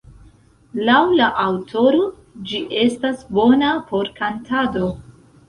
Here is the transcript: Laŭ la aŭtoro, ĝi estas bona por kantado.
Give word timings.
Laŭ 0.87 1.01
la 1.19 1.27
aŭtoro, 1.43 2.07
ĝi 2.53 2.63
estas 2.85 3.23
bona 3.37 3.75
por 3.93 4.11
kantado. 4.19 4.91